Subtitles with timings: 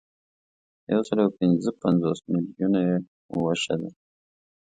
[0.91, 2.95] یوسلاوپینځهپنځوس میلیونه یې
[3.41, 3.89] وچه ده.